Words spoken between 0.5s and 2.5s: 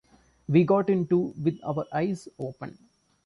got into it with our eyes